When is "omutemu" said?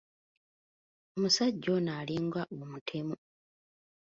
2.61-3.15